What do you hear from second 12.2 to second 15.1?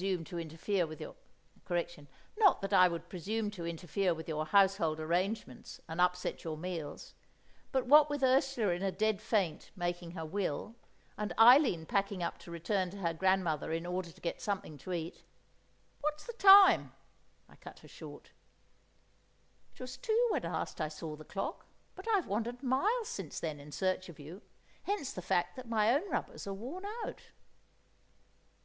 up to return to her grandmother in order to get something to